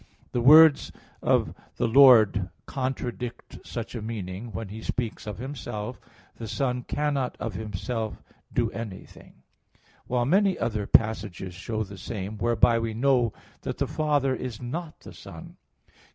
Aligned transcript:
The 0.31 0.41
words 0.41 0.91
of 1.21 1.53
the 1.75 1.87
Lord 1.87 2.49
contradict 2.65 3.59
such 3.63 3.93
a 3.93 4.01
meaning, 4.01 4.51
when 4.51 4.69
He 4.69 4.81
speaks 4.81 5.27
of 5.27 5.37
Himself, 5.37 6.01
"The 6.37 6.47
Son 6.47 6.81
cannot 6.81 7.37
of 7.39 7.53
Himself 7.53 8.23
do 8.51 8.71
anything" 8.71 9.43
(John 10.07 10.07
5:19); 10.07 10.07
while 10.07 10.25
many 10.25 10.57
other 10.57 10.87
passages 10.87 11.53
show 11.53 11.83
the 11.83 11.99
same, 11.99 12.39
whereby 12.39 12.79
we 12.79 12.95
know 12.95 13.31
that 13.61 13.77
the 13.77 13.85
Father 13.85 14.33
is 14.33 14.59
not 14.59 15.01
the 15.01 15.13
Son. 15.13 15.57